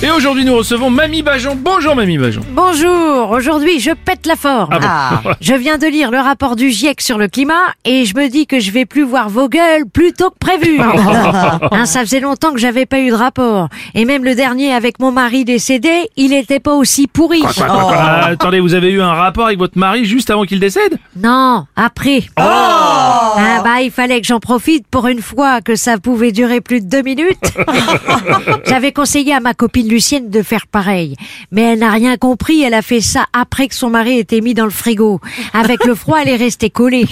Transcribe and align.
Et 0.00 0.12
aujourd'hui, 0.12 0.44
nous 0.44 0.54
recevons 0.54 0.90
Mamie 0.90 1.22
Bajon. 1.22 1.58
Bonjour, 1.60 1.96
Mamie 1.96 2.18
Bajon. 2.18 2.42
Bonjour, 2.52 3.32
aujourd'hui 3.32 3.80
je 3.80 3.90
pète 3.90 4.26
la 4.26 4.36
forme. 4.36 4.70
Ah 4.80 5.20
bon 5.24 5.30
Je 5.40 5.54
viens 5.54 5.76
de 5.76 5.88
lire 5.88 6.12
le 6.12 6.18
rapport 6.18 6.54
du 6.54 6.70
GIEC 6.70 7.00
sur 7.00 7.18
le 7.18 7.26
climat 7.26 7.74
et 7.84 8.04
je 8.04 8.14
me 8.16 8.28
dis 8.28 8.46
que 8.46 8.60
je 8.60 8.70
vais 8.70 8.86
plus 8.86 9.02
voir 9.02 9.28
vos 9.28 9.48
gueules 9.48 9.86
plus 9.92 10.12
tôt 10.12 10.30
que 10.30 10.38
prévu. 10.38 10.78
Hein, 11.70 11.86
ça 11.86 12.00
faisait 12.00 12.20
longtemps 12.20 12.52
que 12.52 12.58
j'avais 12.58 12.86
pas 12.86 13.00
eu 13.00 13.10
de 13.10 13.14
rapport. 13.14 13.68
Et 13.94 14.04
même 14.04 14.24
le 14.24 14.34
dernier 14.34 14.72
avec 14.72 15.00
mon 15.00 15.10
mari 15.10 15.44
décédé, 15.44 16.08
il 16.16 16.32
était 16.32 16.60
pas 16.60 16.74
aussi 16.74 17.06
pourri. 17.06 17.42
Ah, 17.60 18.26
attendez, 18.26 18.60
vous 18.60 18.74
avez 18.74 18.90
eu 18.90 19.00
un 19.00 19.12
rapport 19.12 19.46
avec 19.46 19.58
votre 19.58 19.76
mari 19.78 20.04
juste 20.04 20.30
avant 20.30 20.44
qu'il 20.44 20.60
décède? 20.60 20.98
Non, 21.16 21.66
après. 21.76 22.22
Ah 22.36 23.60
bah 23.64 23.82
il 23.82 23.90
fallait 23.90 24.20
que 24.20 24.26
j'en 24.26 24.40
profite 24.40 24.86
pour 24.88 25.08
une 25.08 25.20
fois 25.20 25.60
que 25.60 25.74
ça 25.74 25.98
pouvait 25.98 26.32
durer 26.32 26.60
plus 26.60 26.80
de 26.80 26.88
deux 26.88 27.02
minutes. 27.02 27.52
J'avais 28.66 28.92
conseillé 28.92 29.34
à 29.34 29.40
ma 29.40 29.54
copine 29.54 29.87
Lucienne 29.88 30.30
de 30.30 30.42
faire 30.42 30.66
pareil, 30.66 31.16
mais 31.50 31.62
elle 31.62 31.78
n'a 31.80 31.90
rien 31.90 32.16
compris. 32.16 32.62
Elle 32.62 32.74
a 32.74 32.82
fait 32.82 33.00
ça 33.00 33.26
après 33.32 33.68
que 33.68 33.74
son 33.74 33.90
mari 33.90 34.18
était 34.18 34.40
mis 34.40 34.54
dans 34.54 34.64
le 34.64 34.70
frigo. 34.70 35.20
Avec 35.52 35.84
le 35.84 35.94
froid, 35.94 36.18
elle 36.22 36.28
est 36.28 36.36
restée 36.36 36.70
collée. 36.70 37.06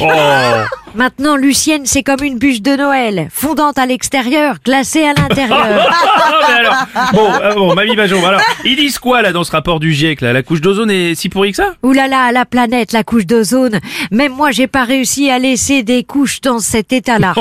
Maintenant, 0.96 1.36
Lucienne, 1.36 1.82
c'est 1.84 2.02
comme 2.02 2.22
une 2.24 2.38
bûche 2.38 2.62
de 2.62 2.74
Noël, 2.74 3.28
fondante 3.30 3.76
à 3.76 3.84
l'extérieur, 3.84 4.56
glacée 4.64 5.04
à 5.04 5.12
l'intérieur. 5.12 5.56
Ah, 6.28 6.40
mais 6.48 6.54
alors, 6.54 6.74
bon, 7.12 7.30
euh, 7.42 7.54
bon, 7.54 7.74
Mamie 7.74 7.94
Bajon, 7.94 8.24
alors, 8.26 8.40
ils 8.64 8.74
disent 8.76 8.98
quoi 8.98 9.22
là 9.22 9.32
dans 9.32 9.44
ce 9.44 9.52
rapport 9.52 9.78
du 9.80 9.92
GIEC 9.92 10.20
là? 10.22 10.32
La 10.32 10.42
couche 10.42 10.60
d'ozone 10.60 10.90
est 10.90 11.14
si 11.14 11.28
pourrie 11.28 11.50
que 11.50 11.56
ça? 11.56 11.72
Ouh 11.82 11.92
là 11.92 12.08
là, 12.08 12.32
la 12.32 12.44
planète, 12.44 12.92
la 12.92 13.04
couche 13.04 13.26
d'ozone. 13.26 13.78
Même 14.10 14.32
moi, 14.32 14.50
j'ai 14.50 14.66
pas 14.66 14.84
réussi 14.84 15.30
à 15.30 15.38
laisser 15.38 15.82
des 15.82 16.02
couches 16.04 16.40
dans 16.40 16.58
cet 16.58 16.92
état-là. 16.92 17.34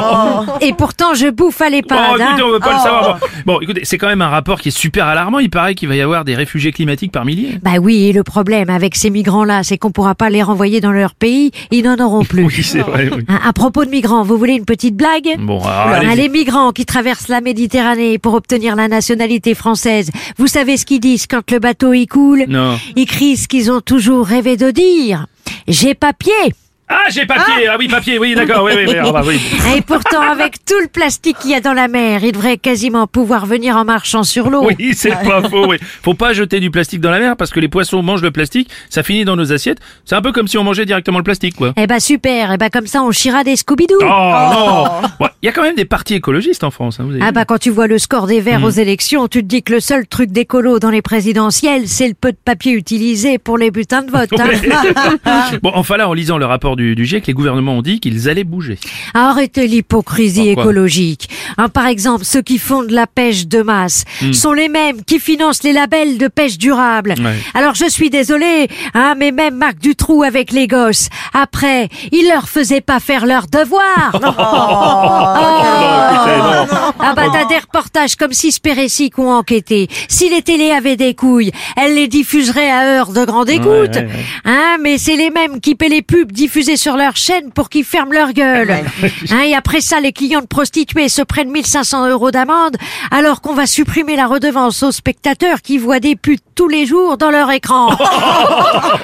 Et 0.60 0.72
pourtant, 0.72 1.14
je 1.14 1.28
bouffe 1.28 1.60
à 1.60 1.66
Oh, 1.66 1.70
l'EHPAD. 1.70 1.98
hein. 1.98 2.26
écoutez, 2.28 2.42
on 2.42 2.50
veut 2.50 2.60
pas 2.60 2.72
le 2.74 2.78
savoir. 2.78 3.18
Bon, 3.44 3.54
Bon, 3.54 3.60
écoutez, 3.60 3.80
c'est 3.84 3.98
quand 3.98 4.08
même 4.08 4.22
un 4.22 4.28
rapport 4.28 4.60
qui 4.60 4.68
est 4.68 4.76
super 4.76 5.06
alarmant. 5.06 5.38
Il 5.38 5.50
paraît 5.50 5.74
qu'il 5.74 5.88
va 5.88 5.96
y 5.96 6.00
avoir 6.00 6.24
des 6.24 6.34
réfugiés 6.36 6.72
climatiques 6.72 7.12
par 7.12 7.24
milliers. 7.24 7.58
Bah 7.62 7.72
oui, 7.80 8.04
et 8.08 8.12
le 8.12 8.22
problème 8.22 8.70
avec 8.70 8.94
ces 8.96 9.10
migrants-là, 9.10 9.62
c'est 9.64 9.76
qu'on 9.76 9.90
pourra 9.90 10.14
pas 10.14 10.30
les 10.30 10.42
renvoyer 10.42 10.80
dans 10.80 10.92
leur 10.92 11.14
pays, 11.14 11.50
ils 11.70 11.82
n'en 11.84 11.96
auront 11.98 12.24
plus. 12.24 12.44
Oui, 12.44 12.62
c'est 12.62 12.80
vrai. 12.80 12.99
Oui. 13.12 13.24
À 13.44 13.52
propos 13.52 13.84
de 13.84 13.90
migrants, 13.90 14.22
vous 14.22 14.36
voulez 14.36 14.54
une 14.54 14.64
petite 14.64 14.96
blague 14.96 15.36
Bon, 15.38 15.60
alors, 15.62 16.14
les 16.14 16.28
migrants 16.28 16.72
qui 16.72 16.84
traversent 16.86 17.28
la 17.28 17.40
Méditerranée 17.40 18.18
pour 18.18 18.34
obtenir 18.34 18.76
la 18.76 18.88
nationalité 18.88 19.54
française, 19.54 20.10
vous 20.38 20.46
savez 20.46 20.76
ce 20.76 20.84
qu'ils 20.84 21.00
disent 21.00 21.26
quand 21.26 21.50
le 21.50 21.58
bateau 21.58 21.92
y 21.92 22.06
coule 22.06 22.44
Non. 22.48 22.78
Ils 22.96 23.06
crient 23.06 23.36
ce 23.36 23.48
qu'ils 23.48 23.70
ont 23.70 23.80
toujours 23.80 24.26
rêvé 24.26 24.56
de 24.56 24.70
dire. 24.70 25.26
J'ai 25.68 25.94
papier 25.94 26.32
Ah, 26.92 27.04
j'ai 27.10 27.24
papier. 27.24 27.68
Ah 27.70 27.76
oui, 27.78 27.86
papier. 27.88 28.18
Oui, 28.18 28.34
d'accord. 28.34 28.64
Oui, 28.64 28.72
oui, 28.76 28.84
oui. 28.88 28.94
ah 28.98 29.12
bah 29.12 29.22
oui. 29.24 29.40
Et 29.76 29.80
pourtant, 29.80 30.20
avec 30.22 30.64
tout 30.64 30.74
le 30.82 30.88
plastique 30.88 31.38
qu'il 31.38 31.50
y 31.52 31.54
a 31.54 31.60
dans 31.60 31.72
la 31.72 31.86
mer, 31.88 32.24
ils 32.24 32.32
devraient 32.32 32.56
quasiment 32.56 33.06
pouvoir 33.06 33.46
venir 33.46 33.76
en 33.76 33.84
marchant 33.84 34.24
sur 34.24 34.50
l'eau. 34.50 34.64
Oui, 34.66 34.92
c'est 34.94 35.10
pas 35.22 35.42
faux. 35.48 35.66
Oui. 35.68 35.76
Faut 36.02 36.14
pas 36.14 36.32
jeter 36.32 36.58
du 36.58 36.70
plastique 36.70 37.00
dans 37.00 37.10
la 37.10 37.20
mer 37.20 37.36
parce 37.36 37.50
que 37.52 37.60
les 37.60 37.68
poissons 37.68 38.02
mangent 38.02 38.22
le 38.22 38.32
plastique, 38.32 38.68
ça 38.88 39.02
finit 39.04 39.24
dans 39.24 39.36
nos 39.36 39.52
assiettes. 39.52 39.78
C'est 40.04 40.16
un 40.16 40.22
peu 40.22 40.32
comme 40.32 40.48
si 40.48 40.58
on 40.58 40.64
mangeait 40.64 40.84
directement 40.86 41.18
le 41.18 41.24
plastique, 41.24 41.54
quoi. 41.56 41.72
Eh 41.76 41.86
bah 41.86 42.00
super, 42.00 42.52
eh 42.52 42.56
bah 42.56 42.70
comme 42.70 42.86
ça 42.88 43.02
on 43.02 43.12
chira 43.12 43.44
des 43.44 43.54
Scooby-Doo. 43.56 43.98
Oh, 44.00 44.04
non 44.04 44.84
Ouais, 45.20 45.28
Il 45.42 45.46
y 45.46 45.48
a 45.48 45.52
quand 45.52 45.62
même 45.62 45.76
des 45.76 45.84
partis 45.84 46.14
écologistes 46.14 46.64
en 46.64 46.70
France. 46.72 46.98
Hein, 46.98 47.04
vous 47.06 47.12
avez 47.12 47.22
Ah 47.22 47.26
vu. 47.28 47.32
bah 47.32 47.44
quand 47.44 47.58
tu 47.58 47.70
vois 47.70 47.86
le 47.86 47.98
score 47.98 48.26
des 48.26 48.40
Verts 48.40 48.64
aux 48.64 48.70
élections, 48.70 49.28
tu 49.28 49.42
te 49.42 49.46
dis 49.46 49.62
que 49.62 49.72
le 49.74 49.80
seul 49.80 50.06
truc 50.08 50.30
d'écolo 50.32 50.78
dans 50.80 50.90
les 50.90 51.02
présidentielles, 51.02 51.86
c'est 51.86 52.08
le 52.08 52.14
peu 52.14 52.32
de 52.32 52.38
papier 52.44 52.72
utilisé 52.72 53.38
pour 53.38 53.58
les 53.58 53.70
butins 53.70 54.02
de 54.02 54.10
vote. 54.10 54.30
hein. 54.38 55.44
bon, 55.62 55.70
enfin 55.74 55.96
là, 55.96 56.08
en 56.08 56.14
lisant 56.14 56.38
le 56.38 56.46
rapport 56.46 56.76
du, 56.76 56.79
du 56.80 57.04
GIEC, 57.04 57.26
les 57.26 57.32
gouvernements 57.32 57.78
ont 57.78 57.82
dit 57.82 58.00
qu'ils 58.00 58.28
allaient 58.28 58.44
bouger. 58.44 58.78
Arrêtez 59.14 59.66
l'hypocrisie 59.66 60.46
Pourquoi 60.54 60.64
écologique. 60.64 61.28
Hein, 61.58 61.68
par 61.68 61.86
exemple, 61.86 62.24
ceux 62.24 62.42
qui 62.42 62.58
font 62.58 62.82
de 62.82 62.92
la 62.92 63.06
pêche 63.06 63.46
de 63.46 63.62
masse 63.62 64.04
sont 64.32 64.52
les 64.52 64.68
mêmes 64.68 65.02
qui 65.04 65.18
financent 65.18 65.62
les 65.62 65.72
labels 65.72 66.18
de 66.18 66.28
pêche 66.28 66.58
durable. 66.58 67.14
Ouais. 67.18 67.36
Alors 67.54 67.74
je 67.74 67.88
suis 67.88 68.10
désolée, 68.10 68.68
hein, 68.94 69.14
mais 69.16 69.32
même 69.32 69.56
Marc 69.56 69.78
Dutroux 69.78 70.22
avec 70.22 70.52
les 70.52 70.66
gosses, 70.66 71.08
après, 71.32 71.88
il 72.12 72.28
leur 72.28 72.48
faisait 72.48 72.80
pas 72.80 73.00
faire 73.00 73.26
leur 73.26 73.46
devoir. 73.46 74.10
écoutez, 76.14 76.38
non. 76.38 76.66
Ah 76.98 77.14
bah 77.14 77.26
t'as 77.32 77.46
des 77.46 77.58
reportages 77.58 78.16
comme 78.16 78.32
si 78.32 78.52
Spérésic 78.52 79.18
ont 79.18 79.32
enquêté. 79.32 79.88
Si 80.08 80.28
les 80.28 80.42
télés 80.42 80.70
avaient 80.70 80.96
des 80.96 81.14
couilles, 81.14 81.52
elles 81.76 81.94
les 81.94 82.08
diffuseraient 82.08 82.70
à 82.70 82.84
heure 82.84 83.12
de 83.12 83.24
grande 83.24 83.50
écoute. 83.50 83.66
ouais, 83.66 84.04
ouais. 84.04 84.24
Hein, 84.44 84.78
mais 84.80 84.98
c'est 84.98 85.16
les 85.16 85.30
mêmes 85.30 85.60
qui 85.60 85.74
paient 85.74 85.88
les 85.88 86.02
pubs 86.02 86.32
diffusées 86.32 86.69
sur 86.76 86.96
leur 86.96 87.16
chaîne 87.16 87.50
pour 87.52 87.68
qu'ils 87.68 87.84
ferment 87.84 88.12
leur 88.12 88.32
gueule. 88.32 88.70
Hein, 89.32 89.42
et 89.44 89.54
après 89.54 89.80
ça, 89.80 90.00
les 90.00 90.12
clients 90.12 90.40
de 90.40 90.46
prostituées 90.46 91.08
se 91.08 91.22
prennent 91.22 91.50
1500 91.50 92.08
euros 92.08 92.30
d'amende, 92.30 92.76
alors 93.10 93.40
qu'on 93.40 93.54
va 93.54 93.66
supprimer 93.66 94.16
la 94.16 94.26
redevance 94.26 94.82
aux 94.82 94.90
spectateurs 94.92 95.60
qui 95.62 95.78
voient 95.78 96.00
des 96.00 96.16
putes 96.16 96.42
tous 96.56 96.66
les 96.68 96.84
jours 96.86 97.16
dans 97.16 97.30
leur 97.30 97.50
écran. 97.50 97.90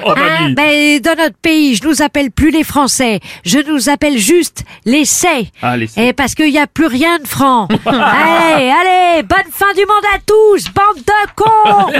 Oh, 0.05 0.11
Hein, 0.15 0.39
mamie. 0.41 0.53
ben, 0.55 0.99
dans 1.01 1.15
notre 1.21 1.35
pays, 1.37 1.75
je 1.75 1.85
nous 1.87 2.01
appelle 2.01 2.31
plus 2.31 2.49
les 2.51 2.63
Français. 2.63 3.19
Je 3.45 3.59
nous 3.59 3.89
appelle 3.89 4.17
juste 4.17 4.63
les 4.85 5.05
C. 5.05 5.27
Ah, 5.61 5.75
les 5.77 5.87
C. 5.87 6.01
Et 6.01 6.13
parce 6.13 6.33
qu'il 6.35 6.51
n'y 6.51 6.59
a 6.59 6.67
plus 6.67 6.85
rien 6.87 7.19
de 7.19 7.27
franc. 7.27 7.67
allez, 7.85 8.69
allez, 8.71 9.23
bonne 9.23 9.51
fin 9.51 9.73
du 9.73 9.81
monde 9.81 10.05
à 10.15 10.19
tous, 10.25 10.65
bande 10.73 11.03
de 11.03 11.33
cons 11.35 11.91